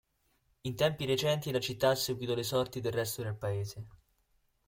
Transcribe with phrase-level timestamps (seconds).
[0.61, 3.87] In tempi recenti la città ha seguito le sorti del resto del Paese.